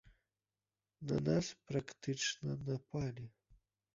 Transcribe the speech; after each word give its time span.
На 1.09 1.19
нас 1.27 1.51
практычна 1.71 2.57
напалі! 2.69 3.29